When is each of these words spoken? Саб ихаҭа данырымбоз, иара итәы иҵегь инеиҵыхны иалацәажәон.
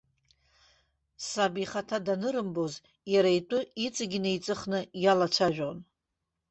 Саб 1.27 1.53
ихаҭа 1.63 1.97
данырымбоз, 2.05 2.73
иара 3.13 3.31
итәы 3.37 3.59
иҵегь 3.85 4.15
инеиҵыхны 4.17 4.79
иалацәажәон. 5.03 5.77